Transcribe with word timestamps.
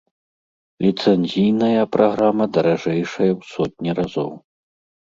Ліцэнзійная 0.85 1.83
праграма 1.97 2.45
даражэйшая 2.59 3.31
ў 3.39 3.55
сотні 3.55 3.89
разоў. 4.03 4.31